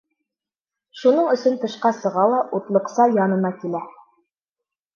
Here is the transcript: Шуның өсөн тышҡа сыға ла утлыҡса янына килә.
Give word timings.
Шуның 1.01 1.29
өсөн 1.33 1.59
тышҡа 1.65 1.93
сыға 1.99 2.25
ла 2.33 2.41
утлыҡса 2.61 3.09
янына 3.21 3.55
килә. 3.63 3.83